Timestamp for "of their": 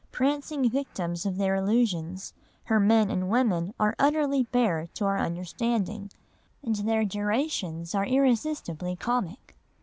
1.27-1.53